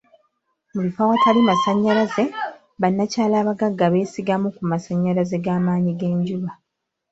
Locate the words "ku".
4.55-4.61